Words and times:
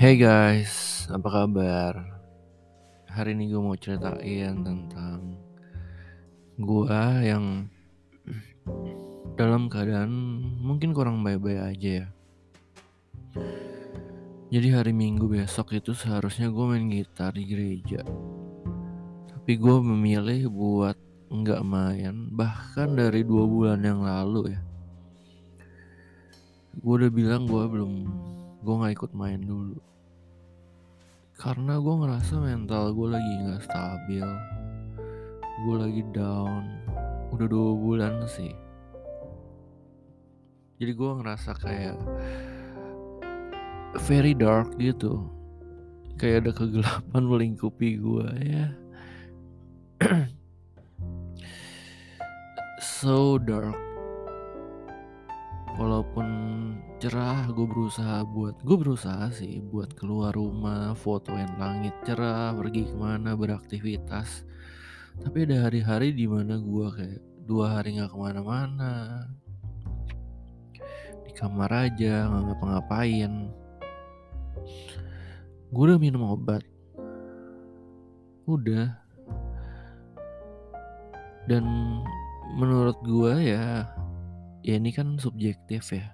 Hey 0.00 0.16
guys, 0.16 1.04
apa 1.12 1.28
kabar? 1.28 1.92
Hari 3.04 3.36
ini 3.36 3.52
gue 3.52 3.60
mau 3.60 3.76
ceritain 3.76 4.64
tentang 4.64 5.36
gua 6.56 7.20
yang 7.20 7.68
dalam 9.36 9.68
keadaan 9.68 10.08
mungkin 10.56 10.96
kurang 10.96 11.20
baik-baik 11.20 11.76
aja 11.76 11.90
ya. 12.00 12.06
Jadi 14.48 14.68
hari 14.72 14.96
Minggu 14.96 15.28
besok 15.28 15.76
itu 15.76 15.92
seharusnya 15.92 16.48
gue 16.48 16.64
main 16.64 16.88
gitar 16.88 17.36
di 17.36 17.44
gereja. 17.44 18.00
Tapi 19.28 19.52
gue 19.52 19.76
memilih 19.84 20.48
buat 20.48 20.96
nggak 21.28 21.60
main 21.60 22.32
bahkan 22.32 22.96
dari 22.96 23.20
dua 23.20 23.44
bulan 23.44 23.84
yang 23.84 24.00
lalu 24.00 24.56
ya. 24.56 24.60
Gue 26.80 27.04
udah 27.04 27.12
bilang 27.12 27.44
gue 27.44 27.64
belum, 27.68 27.92
gue 28.60 28.74
nggak 28.76 28.94
ikut 28.96 29.12
main 29.16 29.40
dulu. 29.40 29.80
Karena 31.40 31.80
gue 31.80 31.94
ngerasa 32.04 32.36
mental 32.36 32.92
gue 32.92 33.08
lagi 33.08 33.32
nggak 33.40 33.64
stabil. 33.64 34.28
Gue 35.64 35.76
lagi 35.80 36.02
down. 36.12 36.64
Udah 37.32 37.46
dua 37.48 37.70
bulan 37.72 38.20
sih. 38.28 38.52
Jadi 40.80 40.92
gue 40.92 41.10
ngerasa 41.20 41.50
kayak 41.56 41.96
very 44.04 44.36
dark 44.36 44.76
gitu. 44.76 45.24
Kayak 46.20 46.48
ada 46.48 46.52
kegelapan 46.52 47.22
melingkupi 47.32 47.96
gue 47.96 48.28
ya. 48.44 48.66
So 52.80 53.40
dark 53.40 53.89
walaupun 55.78 56.26
cerah 56.98 57.46
gue 57.48 57.66
berusaha 57.66 58.26
buat 58.26 58.58
gue 58.60 58.76
berusaha 58.76 59.30
sih 59.32 59.62
buat 59.62 59.94
keluar 59.94 60.34
rumah 60.34 60.92
fotoin 60.98 61.48
langit 61.56 61.94
cerah 62.02 62.52
pergi 62.56 62.90
ke 62.90 62.96
mana 62.96 63.38
beraktivitas. 63.38 64.42
Tapi 65.20 65.44
ada 65.44 65.68
hari-hari 65.68 66.14
di 66.16 66.24
mana 66.30 66.56
gue 66.56 66.86
kayak 66.90 67.20
dua 67.44 67.78
hari 67.78 67.98
nggak 67.98 68.10
ke 68.10 68.18
mana-mana. 68.18 69.26
Di 71.26 71.32
kamar 71.34 71.90
aja 71.90 72.30
nggak 72.30 72.42
ngapa-ngapain. 72.46 73.32
Gue 75.70 75.82
udah 75.86 75.98
minum 76.02 76.34
obat. 76.34 76.62
Udah. 78.46 78.98
Dan 81.46 81.64
menurut 82.54 82.98
gue 83.02 83.34
ya 83.54 83.86
ya 84.60 84.76
ini 84.76 84.90
kan 84.92 85.16
subjektif 85.16 85.92
ya. 85.92 86.12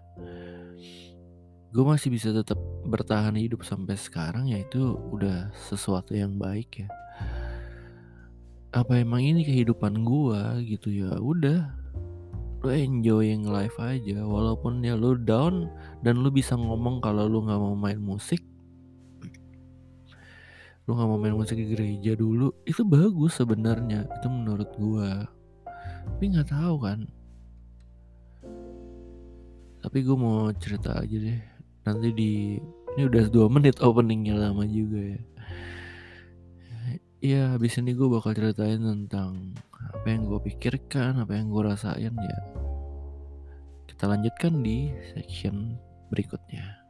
Gue 1.75 1.85
masih 1.85 2.09
bisa 2.09 2.33
tetap 2.33 2.57
bertahan 2.89 3.37
hidup 3.37 3.67
sampai 3.67 3.99
sekarang 3.99 4.49
ya 4.49 4.63
itu 4.63 4.97
udah 5.13 5.53
sesuatu 5.55 6.17
yang 6.17 6.39
baik 6.41 6.87
ya. 6.87 6.89
Apa 8.73 9.01
emang 9.01 9.25
ini 9.25 9.45
kehidupan 9.45 10.05
gue 10.05 10.41
gitu? 10.67 10.89
Ya 10.89 11.17
udah 11.19 11.69
lo 12.65 12.71
enjoying 12.73 13.45
life 13.45 13.77
aja. 13.77 14.25
Walaupun 14.25 14.81
ya 14.81 14.97
lo 14.97 15.19
down 15.19 15.69
dan 16.01 16.23
lo 16.25 16.33
bisa 16.33 16.57
ngomong 16.57 17.05
kalau 17.05 17.29
lo 17.29 17.45
nggak 17.45 17.61
mau 17.61 17.77
main 17.77 18.01
musik. 18.01 18.41
Lo 20.87 20.97
nggak 20.97 21.09
mau 21.11 21.19
main 21.19 21.37
musik 21.37 21.59
di 21.59 21.67
gereja 21.67 22.15
dulu 22.15 22.55
itu 22.63 22.87
bagus 22.87 23.37
sebenarnya 23.37 24.07
itu 24.07 24.29
menurut 24.31 24.71
gue 24.79 25.11
tapi 26.07 26.33
nggak 26.33 26.49
tahu 26.49 26.81
kan 26.81 27.05
tapi 29.97 30.05
gue 30.05 30.19
mau 30.21 30.53
cerita 30.61 30.93
aja 30.93 31.17
deh. 31.17 31.41
Nanti 31.89 32.13
di 32.13 32.61
ini 32.61 33.03
udah 33.09 33.33
dua 33.33 33.49
menit 33.49 33.81
openingnya 33.81 34.37
lama 34.37 34.69
juga 34.69 35.01
ya. 35.01 35.21
Iya 37.25 37.43
habis 37.57 37.81
ini 37.81 37.97
gue 37.97 38.05
bakal 38.05 38.37
ceritain 38.37 38.77
tentang 38.77 39.57
apa 39.73 40.05
yang 40.05 40.29
gue 40.29 40.37
pikirkan 40.53 41.17
apa 41.17 41.33
yang 41.33 41.49
gue 41.49 41.63
rasain 41.65 42.13
ya. 42.13 42.39
Kita 43.89 44.05
lanjutkan 44.05 44.61
di 44.61 44.93
section 45.17 45.81
berikutnya 46.13 46.86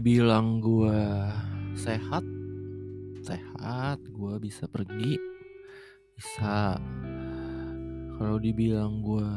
dibilang 0.00 0.64
gue 0.64 0.96
sehat, 1.76 2.24
sehat, 3.20 4.00
gue 4.08 4.34
bisa 4.40 4.64
pergi, 4.64 5.20
bisa. 6.16 6.80
Kalau 8.16 8.40
dibilang 8.40 9.04
gue 9.04 9.28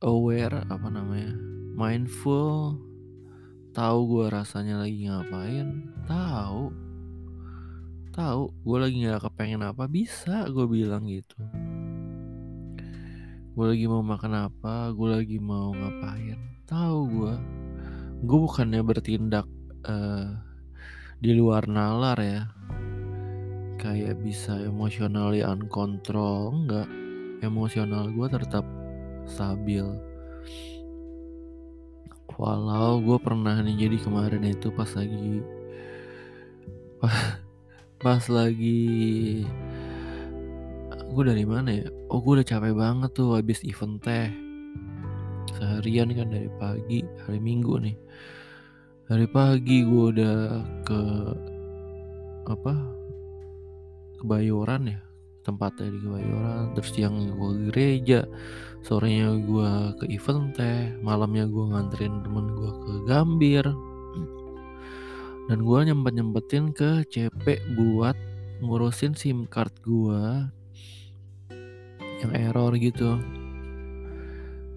aware, 0.00 0.64
apa 0.64 0.88
namanya, 0.88 1.36
mindful, 1.76 2.80
tahu 3.76 3.98
gue 4.08 4.32
rasanya 4.32 4.80
lagi 4.80 5.12
ngapain, 5.12 5.92
tahu, 6.08 6.72
tahu, 8.16 8.48
gue 8.48 8.78
lagi 8.80 8.96
nggak 9.04 9.28
kepengen 9.28 9.60
apa, 9.60 9.84
bisa 9.84 10.48
gue 10.48 10.64
bilang 10.64 11.04
gitu. 11.04 11.36
Gue 13.52 13.76
lagi 13.76 13.84
mau 13.84 14.00
makan 14.00 14.48
apa, 14.48 14.88
gue 14.96 15.08
lagi 15.20 15.36
mau 15.36 15.76
ngapain, 15.76 16.40
tahu 16.64 16.98
gue 17.12 17.65
gue 18.24 18.38
bukannya 18.40 18.80
bertindak 18.80 19.44
uh, 19.84 20.32
di 21.20 21.36
luar 21.36 21.68
nalar 21.68 22.16
ya. 22.20 22.42
Kayak 23.76 24.24
bisa 24.24 24.56
emotionally 24.64 25.44
uncontrol 25.44 26.64
enggak. 26.64 26.88
Emosional 27.44 28.08
gue 28.08 28.26
tetap 28.32 28.64
stabil. 29.28 29.84
Walau 32.36 33.00
gue 33.00 33.18
pernah 33.20 33.60
nih 33.60 33.88
jadi 33.88 33.96
kemarin 34.00 34.44
itu 34.44 34.68
pas 34.68 34.88
lagi 34.92 35.40
pas 38.04 38.24
lagi 38.28 39.44
gue 41.06 41.24
dari 41.24 41.44
mana 41.48 41.70
ya? 41.72 41.88
Oh 42.12 42.20
gue 42.20 42.40
udah 42.40 42.48
capek 42.48 42.76
banget 42.76 43.10
tuh 43.16 43.40
habis 43.40 43.64
event 43.64 43.96
teh 44.04 44.45
seharian 45.54 46.10
kan 46.10 46.28
dari 46.32 46.50
pagi 46.58 47.06
hari 47.22 47.38
minggu 47.38 47.74
nih. 47.78 47.96
Hari 49.06 49.26
pagi 49.30 49.86
gue 49.86 50.04
udah 50.18 50.38
ke 50.82 51.00
apa 52.50 52.74
kebayoran 54.18 54.90
ya 54.90 55.00
tempatnya 55.46 55.94
di 55.94 55.98
kebayoran. 56.02 56.74
Terus 56.74 56.90
siang 56.90 57.16
gue 57.30 57.50
gereja 57.70 58.26
sorenya 58.82 59.34
gue 59.38 59.70
ke 60.02 60.04
event 60.10 60.54
teh 60.54 60.90
malamnya 61.02 61.46
gue 61.46 61.64
nganterin 61.70 62.22
temen 62.26 62.46
gue 62.50 62.70
ke 62.82 62.92
Gambir. 63.06 63.66
Dan 65.46 65.62
gue 65.62 65.78
nyempet 65.86 66.12
nyempetin 66.18 66.74
ke 66.74 67.06
CP 67.06 67.62
buat 67.78 68.18
ngurusin 68.58 69.14
SIM 69.14 69.46
card 69.46 69.70
gue 69.86 70.50
yang 72.26 72.32
error 72.34 72.74
gitu. 72.74 73.20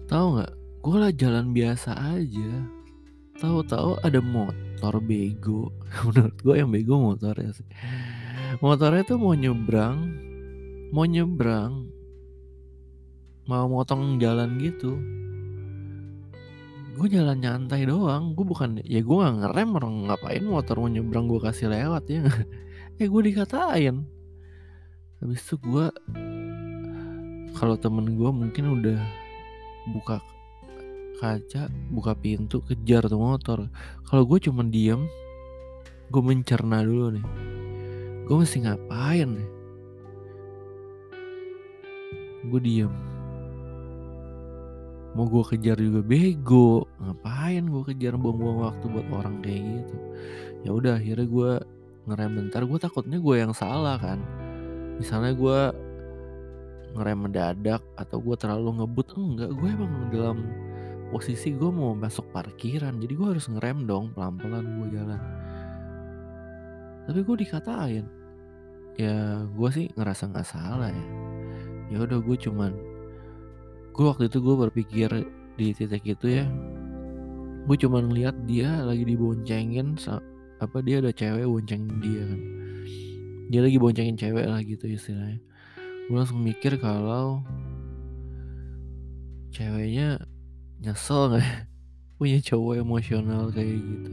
Tahu 0.06 0.26
nggak 0.38 0.59
gue 0.80 0.96
lah 0.96 1.12
jalan 1.12 1.52
biasa 1.52 1.92
aja. 1.92 2.52
Tahu-tahu 3.36 4.00
ada 4.00 4.20
motor 4.24 4.96
bego. 5.04 5.68
Menurut 6.08 6.36
gue 6.40 6.54
yang 6.56 6.72
bego 6.72 6.96
motornya 6.96 7.52
sih. 7.52 7.68
Motornya 8.64 9.04
tuh 9.04 9.20
mau 9.20 9.36
nyebrang 9.36 10.28
mau 10.90 11.06
nyebrang 11.06 11.86
mau 13.46 13.68
motong 13.70 14.18
jalan 14.18 14.56
gitu. 14.58 14.96
Gue 16.96 17.06
jalan 17.12 17.38
nyantai 17.38 17.84
doang. 17.84 18.32
Gue 18.32 18.48
bukan 18.48 18.80
ya 18.80 19.04
gue 19.04 19.16
nggak 19.16 19.36
ngerem 19.36 19.70
orang 19.76 19.94
ngapain 20.08 20.44
motor 20.44 20.80
mau 20.80 20.88
nyebrang 20.88 21.28
gue 21.28 21.40
kasih 21.44 21.68
lewat 21.68 22.08
ya 22.08 22.24
eh 23.00 23.06
gue 23.06 23.22
dikatain. 23.22 24.08
Habis 25.20 25.40
itu 25.44 25.54
gue 25.60 25.86
kalau 27.52 27.76
temen 27.76 28.16
gue 28.16 28.30
mungkin 28.32 28.80
udah 28.80 29.00
buka 29.92 30.24
kaca 31.20 31.68
buka 31.92 32.16
pintu 32.16 32.64
kejar 32.64 33.04
tuh 33.04 33.20
motor. 33.20 33.68
Kalau 34.08 34.24
gue 34.24 34.40
cuma 34.40 34.64
diem 34.64 35.04
gue 36.10 36.22
mencerna 36.24 36.82
dulu 36.82 37.14
nih. 37.14 37.26
Gue 38.26 38.36
mesti 38.40 38.64
ngapain 38.64 39.28
nih? 39.28 39.50
Gue 42.48 42.60
diem. 42.64 42.92
Mau 45.12 45.26
gue 45.28 45.44
kejar 45.54 45.76
juga 45.76 46.00
bego. 46.00 46.88
Ngapain 46.98 47.68
gue 47.68 47.82
kejar 47.92 48.16
buang-buang 48.16 48.58
waktu 48.64 48.84
buat 48.88 49.06
orang 49.12 49.44
kayak 49.44 49.60
gitu? 49.60 49.96
Ya 50.64 50.70
udah 50.72 50.92
akhirnya 50.98 51.26
gue 51.28 51.52
ngerem 52.08 52.32
bentar. 52.40 52.64
Gue 52.64 52.78
takutnya 52.80 53.20
gue 53.20 53.36
yang 53.36 53.52
salah 53.52 54.00
kan. 54.00 54.18
Misalnya 54.96 55.36
gue 55.36 55.60
ngerem 56.96 57.18
mendadak 57.22 57.82
atau 57.94 58.18
gue 58.18 58.34
terlalu 58.34 58.82
ngebut 58.82 59.06
enggak. 59.14 59.50
Gue 59.54 59.68
emang 59.70 59.92
dalam 60.10 60.38
posisi 61.10 61.50
gue 61.52 61.70
mau 61.74 61.92
masuk 61.92 62.30
parkiran 62.30 62.96
jadi 63.02 63.12
gue 63.12 63.28
harus 63.34 63.50
ngerem 63.50 63.84
dong 63.84 64.14
pelan-pelan 64.14 64.64
gue 64.78 64.88
jalan. 64.94 65.20
Tapi 67.10 67.20
gue 67.26 67.36
dikatain 67.42 68.06
ya 68.94 69.46
gue 69.46 69.68
sih 69.74 69.86
ngerasa 69.98 70.30
nggak 70.30 70.46
salah 70.46 70.90
ya. 70.94 71.06
Ya 71.90 71.98
udah 72.06 72.22
gue 72.22 72.36
cuman 72.38 72.72
gue 73.90 74.04
waktu 74.06 74.30
itu 74.30 74.38
gue 74.38 74.54
berpikir 74.54 75.10
di 75.58 75.74
titik 75.74 76.06
itu 76.06 76.40
ya. 76.40 76.46
Gue 77.66 77.76
cuman 77.76 78.08
ngeliat 78.08 78.46
dia 78.46 78.80
lagi 78.86 79.02
diboncengin 79.02 79.98
apa 80.62 80.78
dia 80.84 81.02
ada 81.02 81.10
cewek 81.10 81.44
boncengin 81.44 81.98
dia 81.98 82.22
kan. 82.22 82.40
Dia 83.50 83.60
lagi 83.66 83.76
boncengin 83.82 84.14
cewek 84.14 84.46
lah 84.46 84.62
gitu 84.62 84.86
istilahnya. 84.86 85.42
Gue 86.06 86.16
langsung 86.16 86.38
mikir 86.38 86.78
kalau 86.78 87.42
ceweknya 89.50 90.22
nyesel 90.80 91.36
nggak 91.36 91.44
ya? 91.44 91.54
punya 92.20 92.38
cowok 92.44 92.74
emosional 92.84 93.48
kayak 93.48 93.80
gitu. 93.80 94.12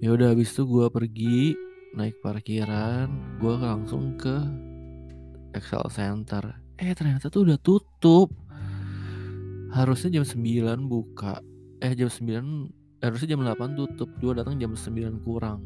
Ya 0.00 0.08
udah 0.12 0.32
habis 0.32 0.52
itu 0.52 0.64
gue 0.64 0.86
pergi 0.92 1.56
naik 1.96 2.20
parkiran 2.20 3.08
gue 3.40 3.54
langsung 3.56 4.16
ke 4.20 4.36
Excel 5.56 5.88
Center. 5.88 6.44
Eh 6.76 6.92
ternyata 6.92 7.32
tuh 7.32 7.48
udah 7.48 7.56
tutup. 7.60 8.32
Harusnya 9.72 10.20
jam 10.20 10.24
9 10.24 10.88
buka. 10.88 11.40
Eh 11.80 11.96
jam 11.96 12.12
9 12.12 13.04
harusnya 13.04 13.36
jam 13.36 13.40
8 13.44 13.76
tutup. 13.76 14.08
Gue 14.20 14.32
datang 14.36 14.60
jam 14.60 14.76
9 14.76 15.24
kurang. 15.24 15.64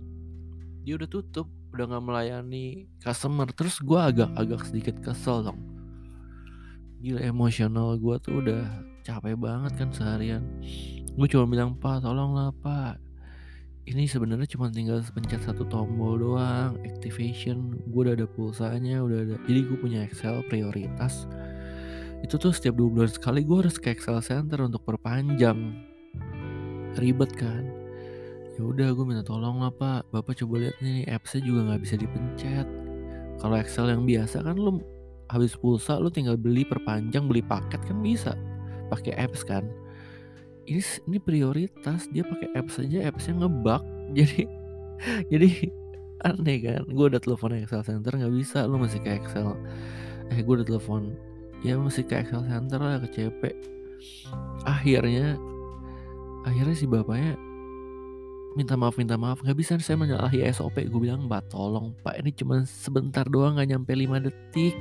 Dia 0.87 0.95
udah 0.99 1.11
tutup 1.11 1.51
udah 1.71 1.85
nggak 1.91 2.03
melayani 2.07 2.87
customer. 3.03 3.51
Terus 3.55 3.79
gue 3.83 3.99
agak-agak 3.99 4.67
sedikit 4.67 4.99
kesel 5.03 5.47
dong. 5.51 5.59
Gila 7.03 7.23
emosional 7.27 7.99
gue 7.99 8.17
tuh 8.23 8.43
udah 8.43 8.90
capek 9.03 9.37
banget 9.37 9.73
kan 9.77 9.89
seharian. 9.93 10.43
Gue 11.17 11.27
cuma 11.27 11.49
bilang 11.49 11.77
pak 11.77 12.05
tolonglah 12.05 12.55
pak. 12.63 13.01
Ini 13.89 14.07
sebenarnya 14.07 14.47
cuma 14.47 14.71
tinggal 14.71 15.03
pencet 15.03 15.43
satu 15.43 15.67
tombol 15.67 16.21
doang 16.21 16.79
activation. 16.87 17.75
Gue 17.91 18.07
udah 18.07 18.15
ada 18.15 18.29
pulsanya 18.29 19.03
udah 19.03 19.19
ada. 19.27 19.37
Jadi 19.49 19.61
gue 19.67 19.79
punya 19.81 20.07
Excel 20.07 20.45
prioritas. 20.47 21.27
Itu 22.21 22.37
tuh 22.37 22.53
setiap 22.53 22.77
dua 22.77 22.89
bulan 22.93 23.11
sekali 23.11 23.43
gue 23.43 23.57
harus 23.67 23.81
ke 23.81 23.91
Excel 23.91 24.21
Center 24.23 24.63
untuk 24.63 24.85
perpanjang. 24.87 25.75
Ribet 27.01 27.33
kan? 27.35 27.65
Ya 28.55 28.63
udah 28.63 28.93
gue 28.93 29.05
minta 29.09 29.25
tolong 29.25 29.65
lah 29.65 29.73
pak. 29.73 30.07
Bapak 30.13 30.39
coba 30.39 30.69
lihat 30.69 30.77
nih 30.85 31.09
appsnya 31.09 31.41
juga 31.43 31.61
nggak 31.73 31.81
bisa 31.83 31.95
dipencet. 31.97 32.69
Kalau 33.41 33.57
Excel 33.57 33.89
yang 33.91 34.05
biasa 34.05 34.45
kan 34.45 34.55
lo 34.61 34.79
habis 35.33 35.57
pulsa 35.57 35.97
lo 35.97 36.13
tinggal 36.13 36.37
beli 36.37 36.67
perpanjang 36.67 37.31
beli 37.31 37.41
paket 37.41 37.81
kan 37.87 38.03
bisa 38.03 38.35
pakai 38.91 39.15
apps 39.15 39.47
kan. 39.47 39.65
Ini 40.67 40.83
ini 41.07 41.19
prioritas 41.23 42.11
dia 42.11 42.27
pakai 42.27 42.51
apps 42.59 42.83
saja 42.83 43.07
appsnya 43.07 43.47
ngebug. 43.47 43.83
Jadi 44.19 44.43
jadi 45.33 45.49
aneh 46.21 46.61
kan 46.61 46.85
gue 46.85 47.07
udah 47.09 47.21
telepon 47.23 47.57
Excel 47.57 47.81
Center 47.81 48.13
nggak 48.13 48.35
bisa 48.37 48.69
lo 48.69 48.77
masih 48.77 49.01
ke 49.01 49.17
Excel. 49.17 49.57
Eh 50.29 50.45
gue 50.45 50.55
udah 50.61 50.67
telepon 50.69 51.17
ya 51.65 51.81
masih 51.81 52.05
ke 52.05 52.21
Excel 52.21 52.45
Center 52.45 52.77
lah 52.77 53.01
ke 53.01 53.09
CP 53.09 53.41
akhirnya 54.65 55.37
akhirnya 56.45 56.77
si 56.77 56.89
bapaknya 56.89 57.37
minta 58.59 58.75
maaf 58.77 59.01
minta 59.01 59.17
maaf. 59.17 59.41
Nggak 59.41 59.57
bisa 59.57 59.73
saya 59.81 59.97
menyalahi 59.97 60.45
SOP 60.53 60.85
gue 60.85 61.01
bilang 61.01 61.25
mbak 61.31 61.49
tolong 61.49 61.97
pak 62.05 62.21
ini 62.21 62.35
cuma 62.37 62.67
sebentar 62.69 63.25
doang 63.25 63.57
nggak 63.57 63.69
nyampe 63.73 63.93
5 63.97 64.27
detik 64.27 64.77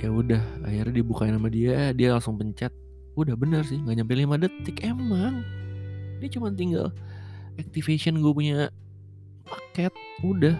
ya 0.00 0.08
udah 0.08 0.42
akhirnya 0.64 1.04
dibukain 1.04 1.36
sama 1.36 1.52
dia 1.52 1.92
dia 1.92 2.16
langsung 2.16 2.40
pencet. 2.40 2.72
Udah 3.14 3.36
bener 3.36 3.62
sih 3.68 3.76
nggak 3.76 3.96
nyampe 4.00 4.14
5 4.16 4.42
detik 4.42 4.76
emang. 4.84 5.44
Ini 6.20 6.26
cuma 6.32 6.48
tinggal 6.52 6.92
activation 7.60 8.20
gue 8.20 8.32
punya 8.32 8.72
paket 9.44 9.92
udah. 10.24 10.56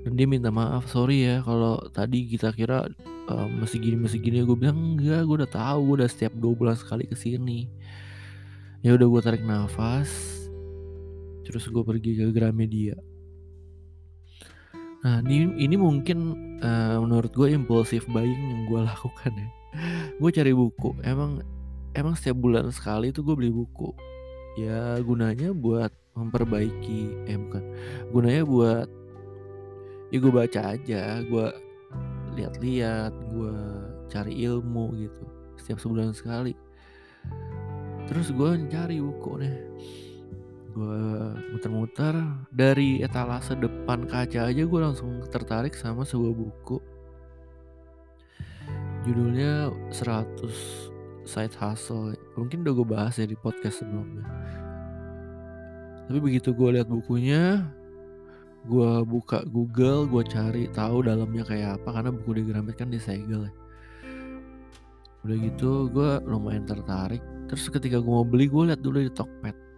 Dan 0.00 0.16
dia 0.16 0.24
minta 0.24 0.48
maaf 0.48 0.88
sorry 0.88 1.28
ya 1.28 1.44
kalau 1.44 1.76
tadi 1.92 2.24
kita 2.24 2.56
kira 2.56 2.88
uh, 3.28 3.48
masih 3.60 3.78
gini 3.84 4.00
masih 4.00 4.18
gini. 4.18 4.40
Gue 4.48 4.56
bilang 4.56 4.96
enggak 4.96 5.28
gue 5.28 5.36
udah 5.44 5.50
tahu 5.52 5.92
gue 5.92 5.96
udah 6.00 6.08
setiap 6.08 6.32
dua 6.32 6.56
bulan 6.56 6.76
sekali 6.80 7.04
ke 7.04 7.12
sini 7.12 7.68
ya 8.80 8.96
udah 8.96 9.06
gue 9.12 9.20
tarik 9.20 9.44
nafas 9.44 10.08
terus 11.44 11.68
gue 11.68 11.82
pergi 11.84 12.16
ke 12.16 12.26
Gramedia. 12.32 12.96
Nah 15.00 15.24
ini 15.24 15.56
ini 15.60 15.76
mungkin 15.76 16.49
uh, 16.62 16.96
menurut 17.02 17.32
gue 17.32 17.48
impulsif 17.52 18.06
buying 18.08 18.52
yang 18.52 18.62
gue 18.68 18.80
lakukan 18.84 19.32
ya. 19.32 19.48
Gue 20.16 20.30
cari 20.32 20.52
buku. 20.52 20.96
Emang 21.04 21.42
emang 21.94 22.14
setiap 22.14 22.38
bulan 22.38 22.70
sekali 22.70 23.10
tuh 23.10 23.24
gue 23.26 23.34
beli 23.36 23.52
buku. 23.52 23.92
Ya 24.58 24.98
gunanya 25.00 25.54
buat 25.54 25.92
memperbaiki 26.14 27.28
eh 27.28 27.38
bukan. 27.38 27.64
Gunanya 28.10 28.42
buat 28.44 28.88
ya 30.10 30.18
gue 30.18 30.32
baca 30.34 30.60
aja 30.74 31.22
gue 31.22 31.46
lihat-lihat 32.34 33.14
gue 33.30 33.56
cari 34.10 34.42
ilmu 34.42 34.90
gitu 34.98 35.24
setiap 35.58 35.78
sebulan 35.78 36.12
sekali. 36.12 36.54
Terus 38.10 38.34
gue 38.34 38.50
cari 38.66 38.98
buku 38.98 39.32
nih 39.38 39.56
gue 40.70 41.02
muter-muter. 41.54 42.14
Dari 42.54 43.02
etalase 43.02 43.58
depan 43.58 44.06
kaca 44.06 44.48
aja 44.48 44.62
gue 44.62 44.80
langsung 44.80 45.22
tertarik 45.28 45.74
sama 45.74 46.06
sebuah 46.06 46.34
buku. 46.34 46.78
Judulnya 49.06 49.74
100 49.90 51.26
side 51.26 51.56
hustle. 51.58 52.14
Mungkin 52.38 52.62
udah 52.66 52.74
gue 52.74 52.86
bahas 52.86 53.14
ya 53.18 53.26
di 53.26 53.38
podcast 53.38 53.82
sebelumnya. 53.82 54.26
Tapi 56.10 56.18
begitu 56.18 56.50
gue 56.50 56.74
lihat 56.74 56.90
bukunya 56.90 57.70
gue 58.66 58.92
buka 59.08 59.40
Google 59.48 60.04
gue 60.04 60.20
cari 60.28 60.68
tahu 60.68 61.08
dalamnya 61.08 61.48
kayak 61.48 61.80
apa 61.80 61.96
karena 61.96 62.10
buku 62.12 62.30
di 62.36 62.42
Gramet 62.44 62.76
kan 62.76 62.90
disegel 62.90 63.46
ya. 63.46 63.52
Udah 65.22 65.36
gitu 65.38 65.86
gue 65.88 66.10
lumayan 66.26 66.66
tertarik. 66.66 67.22
Terus 67.46 67.70
ketika 67.70 68.02
gue 68.02 68.12
mau 68.12 68.26
beli 68.26 68.50
gue 68.50 68.74
lihat 68.74 68.82
dulu 68.82 69.00
di 69.00 69.12
Tokped 69.12 69.69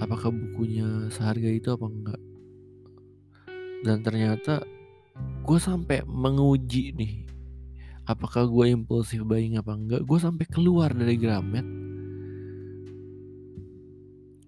apakah 0.00 0.32
bukunya 0.32 1.12
seharga 1.12 1.46
itu 1.52 1.68
apa 1.70 1.86
enggak? 1.86 2.20
Dan 3.84 4.00
ternyata 4.00 4.64
gue 5.44 5.58
sampai 5.60 6.00
menguji 6.08 6.96
nih 6.96 7.14
apakah 8.08 8.48
gue 8.48 8.72
impulsif 8.72 9.20
buying 9.22 9.60
apa 9.60 9.76
enggak 9.76 10.02
gue 10.02 10.18
sampai 10.18 10.46
keluar 10.48 10.90
dari 10.96 11.14
Gramet. 11.20 11.66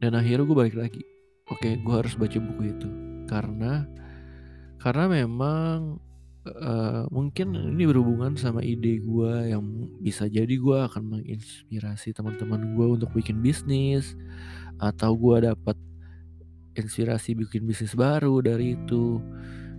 Dan 0.03 0.19
akhirnya 0.19 0.43
gue 0.43 0.57
balik 0.57 0.77
lagi 0.81 1.03
oke 1.47 1.69
gue 1.79 1.95
harus 1.95 2.17
baca 2.17 2.39
buku 2.41 2.63
itu. 2.73 2.89
Karena 3.29 3.87
karena 4.81 5.05
memang 5.07 6.01
uh, 6.47 7.07
mungkin 7.11 7.55
ini 7.55 7.87
berhubungan 7.87 8.35
sama 8.35 8.63
ide 8.63 8.99
gue 8.99 9.33
yang 9.55 9.63
bisa 10.03 10.27
jadi 10.27 10.51
gue 10.51 10.79
akan 10.91 11.19
menginspirasi 11.19 12.11
teman-teman 12.15 12.75
gue 12.75 12.87
untuk 12.99 13.11
bikin 13.15 13.39
bisnis 13.39 14.19
atau 14.83 15.15
gue 15.15 15.47
dapat 15.47 15.79
inspirasi 16.75 17.37
bikin 17.37 17.69
bisnis 17.69 17.95
baru 17.95 18.43
dari 18.43 18.75
itu. 18.75 19.21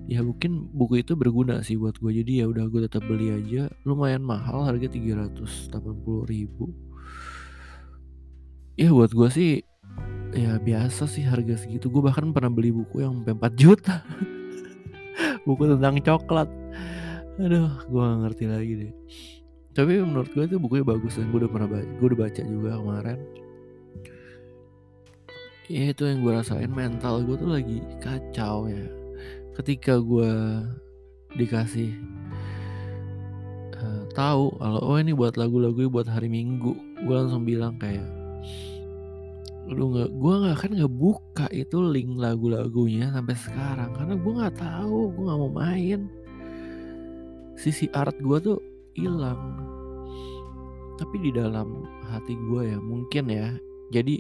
Ya 0.03 0.20
mungkin 0.20 0.67
buku 0.75 1.00
itu 1.00 1.15
berguna 1.15 1.63
sih 1.63 1.79
buat 1.79 1.96
gue 1.96 2.12
jadi 2.12 2.43
ya 2.43 2.46
udah 2.51 2.67
gue 2.67 2.82
tetap 2.88 3.08
beli 3.08 3.32
aja. 3.32 3.72
Lumayan 3.88 4.24
mahal 4.24 4.67
harga 4.67 4.91
380 4.91 5.72
ribu. 6.27 6.72
Ya 8.75 8.91
buat 8.91 9.15
gue 9.15 9.29
sih 9.32 9.51
ya 10.34 10.60
biasa 10.60 11.08
sih 11.08 11.24
harga 11.24 11.55
segitu. 11.55 11.88
Gue 11.88 12.03
bahkan 12.03 12.36
pernah 12.36 12.51
beli 12.51 12.75
buku 12.75 13.00
yang 13.00 13.24
sampai 13.24 13.36
4 13.36 13.55
juta 13.55 14.03
buku 15.44 15.64
tentang 15.68 16.00
coklat. 16.00 16.50
Aduh 17.40 17.72
gue 17.90 18.02
gak 18.02 18.20
ngerti 18.28 18.46
lagi 18.46 18.74
deh. 18.78 18.94
Tapi 19.74 20.06
menurut 20.06 20.30
gue 20.32 20.46
itu 20.46 20.62
bukunya 20.62 20.86
bagus 20.86 21.18
dan 21.18 21.34
gue 21.34 21.40
udah 21.46 21.52
pernah 21.52 21.70
baca 21.70 21.90
gue 21.98 22.08
udah 22.14 22.20
baca 22.20 22.42
juga 22.46 22.72
kemarin. 22.78 23.20
Ya 25.72 25.84
itu 25.96 26.04
yang 26.06 26.20
gue 26.22 26.32
rasain 26.36 26.70
mental 26.70 27.24
gue 27.26 27.36
tuh 27.40 27.50
lagi 27.50 27.78
kacau 28.04 28.70
ya. 28.70 28.86
Ketika 29.58 29.98
gue 29.98 30.34
dikasih 31.34 31.90
uh, 33.82 34.04
tahu 34.14 34.54
kalau 34.62 34.82
oh 34.86 34.98
ini 35.02 35.18
buat 35.18 35.34
lagu-lagu 35.40 35.90
buat 35.90 36.06
hari 36.06 36.30
minggu. 36.30 37.02
Gue 37.04 37.16
langsung 37.18 37.42
bilang 37.42 37.82
kayak 37.82 38.06
lu 39.63 39.96
nggak 39.96 40.12
gue 40.20 40.34
nggak 40.43 40.55
akan 40.60 40.72
ngebuka 40.75 41.48
itu 41.55 41.77
link 41.79 42.20
lagu-lagunya 42.20 43.13
sampai 43.15 43.36
sekarang. 43.38 43.91
Karena 43.96 44.13
gue 44.20 44.34
nggak 44.34 44.58
tahu 44.60 45.00
gue 45.15 45.24
nggak 45.24 45.39
mau 45.39 45.53
main. 45.53 46.00
Sisi 47.55 47.88
art 47.96 48.17
gue 48.20 48.38
tuh 48.43 48.60
hilang. 48.98 49.39
Tapi 51.00 51.15
di 51.24 51.32
dalam 51.32 51.88
hati 52.12 52.36
gue 52.36 52.75
ya 52.75 52.79
mungkin 52.79 53.32
ya. 53.32 53.55
Jadi 53.93 54.20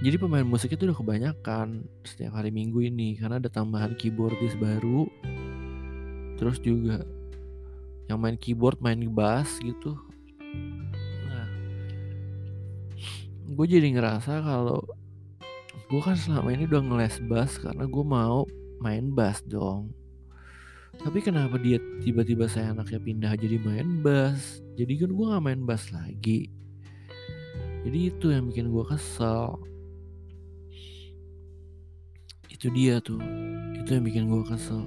jadi 0.00 0.16
pemain 0.16 0.46
musik 0.46 0.72
itu 0.72 0.88
udah 0.88 0.96
kebanyakan 0.96 1.84
setiap 2.08 2.40
hari 2.40 2.48
minggu 2.48 2.80
ini. 2.88 3.20
Karena 3.20 3.36
ada 3.36 3.52
tambahan 3.52 3.92
keyboardis 4.00 4.56
baru. 4.56 5.04
Terus 6.40 6.58
juga 6.58 7.04
yang 8.08 8.20
main 8.20 8.36
keyboard 8.36 8.80
main 8.84 9.00
bass 9.12 9.60
gitu 9.64 9.96
gue 13.44 13.66
jadi 13.68 13.92
ngerasa 13.92 14.40
kalau 14.40 14.80
gue 15.92 16.00
kan 16.00 16.16
selama 16.16 16.48
ini 16.56 16.64
udah 16.64 16.80
ngeles 16.80 17.20
bass 17.28 17.60
karena 17.60 17.84
gue 17.84 18.04
mau 18.04 18.48
main 18.80 19.12
bass 19.12 19.44
dong. 19.44 19.92
Tapi 20.94 21.18
kenapa 21.20 21.58
dia 21.58 21.76
tiba-tiba 22.00 22.46
saya 22.46 22.72
anaknya 22.72 23.02
pindah 23.02 23.32
jadi 23.36 23.58
main 23.60 24.00
bass? 24.00 24.62
Jadi 24.78 25.04
kan 25.04 25.10
gue 25.12 25.26
gak 25.26 25.44
main 25.44 25.62
bass 25.66 25.90
lagi. 25.90 26.48
Jadi 27.84 27.98
itu 28.08 28.32
yang 28.32 28.48
bikin 28.48 28.72
gue 28.72 28.84
kesel. 28.86 29.58
Itu 32.48 32.72
dia 32.72 33.02
tuh. 33.02 33.20
Itu 33.76 33.98
yang 33.98 34.04
bikin 34.06 34.30
gue 34.30 34.42
kesel. 34.46 34.86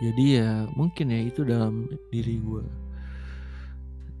Jadi 0.00 0.40
ya 0.40 0.64
mungkin 0.72 1.12
ya 1.12 1.20
itu 1.28 1.44
dalam 1.44 1.84
diri 2.08 2.40
gue 2.40 2.89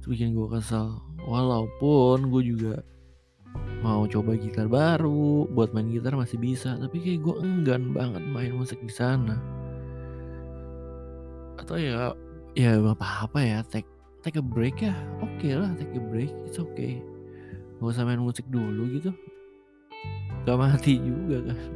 itu 0.00 0.16
bikin 0.16 0.32
gue 0.32 0.48
kesel. 0.48 0.96
Walaupun 1.28 2.32
gue 2.32 2.42
juga 2.56 2.80
mau 3.84 4.08
coba 4.08 4.32
gitar 4.40 4.64
baru 4.64 5.44
buat 5.52 5.76
main 5.76 5.92
gitar 5.92 6.16
masih 6.16 6.40
bisa 6.40 6.76
tapi 6.80 7.00
kayak 7.04 7.20
gue 7.20 7.34
enggan 7.44 7.92
banget 7.92 8.24
main 8.24 8.56
musik 8.56 8.80
di 8.80 8.88
sana. 8.88 9.36
Atau 11.60 11.76
ya 11.76 12.16
ya 12.56 12.80
apa 12.80 13.28
apa 13.28 13.38
ya 13.44 13.60
take 13.68 13.84
take 14.24 14.40
a 14.40 14.44
break 14.44 14.80
ya. 14.80 14.96
Oke 15.20 15.52
okay 15.52 15.52
lah 15.60 15.68
take 15.76 15.92
a 15.92 16.00
break 16.00 16.32
it's 16.48 16.56
okay. 16.56 17.04
Gak 17.76 17.92
usah 17.92 18.08
main 18.08 18.24
musik 18.24 18.48
dulu 18.48 18.88
gitu. 18.96 19.12
Gak 20.48 20.56
mati 20.56 20.96
juga 20.96 21.52
kan. 21.52 21.60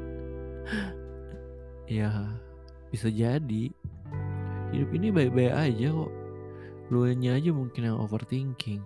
Ya 1.84 2.08
bisa 2.88 3.12
jadi. 3.12 3.68
Hidup 4.72 4.90
ini 4.96 5.12
baik-baik 5.12 5.52
aja 5.52 5.92
kok 5.92 6.23
lu 6.92 7.08
aja 7.08 7.50
mungkin 7.52 7.82
yang 7.84 7.96
overthinking. 8.00 8.82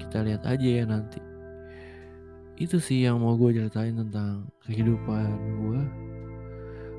Kita 0.00 0.20
lihat 0.24 0.44
aja 0.44 0.68
ya 0.68 0.84
nanti. 0.84 1.20
Itu 2.56 2.80
sih 2.80 3.04
yang 3.04 3.20
mau 3.20 3.36
gue 3.36 3.52
ceritain 3.52 3.92
tentang 3.92 4.48
kehidupan 4.64 5.28
gue 5.60 5.80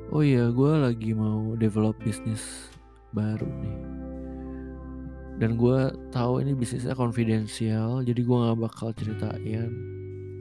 oh 0.08 0.24
iya 0.24 0.48
gue 0.48 0.72
lagi 0.80 1.12
mau 1.12 1.58
develop 1.60 2.00
bisnis 2.00 2.72
baru 3.12 3.50
nih. 3.50 3.78
Dan 5.38 5.54
gue 5.54 5.80
tahu 6.10 6.42
ini 6.42 6.58
bisnisnya 6.58 6.98
konfidensial 6.98 8.02
jadi 8.02 8.22
gue 8.22 8.38
nggak 8.38 8.60
bakal 8.62 8.90
ceritain. 8.94 9.70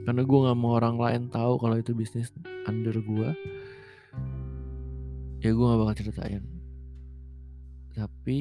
Karena 0.07 0.21
gue 0.23 0.39
nggak 0.47 0.57
mau 0.57 0.79
orang 0.79 0.95
lain 0.95 1.21
tahu 1.27 1.59
kalau 1.59 1.75
itu 1.75 1.91
bisnis 1.91 2.31
under 2.65 2.95
gue 2.95 3.29
ya 5.41 5.53
gue 5.53 5.65
nggak 5.65 5.79
bakal 5.79 5.95
ceritain 5.95 6.43
tapi 7.97 8.39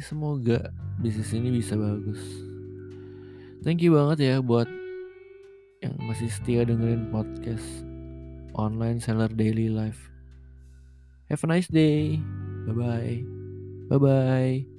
semoga 0.00 0.72
bisnis 1.04 1.36
ini 1.36 1.52
bisa 1.52 1.76
bagus 1.76 2.24
thank 3.60 3.84
you 3.84 3.92
banget 3.92 4.24
ya 4.24 4.36
buat 4.40 4.66
yang 5.84 6.00
masih 6.08 6.32
setia 6.32 6.64
dengerin 6.64 7.12
podcast 7.12 7.84
online 8.56 9.02
seller 9.02 9.28
daily 9.28 9.68
life. 9.68 10.10
Have 11.28 11.44
a 11.44 11.46
nice 11.46 11.68
day. 11.68 12.16
Bye 12.64 12.72
bye. 12.72 13.16
Bye 13.90 13.98
bye. 14.00 14.73